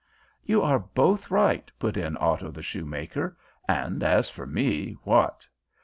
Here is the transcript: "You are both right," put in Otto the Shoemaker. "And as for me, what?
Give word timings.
"You 0.43 0.63
are 0.63 0.79
both 0.79 1.29
right," 1.29 1.71
put 1.77 1.95
in 1.95 2.17
Otto 2.19 2.49
the 2.49 2.63
Shoemaker. 2.63 3.37
"And 3.69 4.01
as 4.01 4.31
for 4.31 4.47
me, 4.47 4.93
what? 5.03 5.47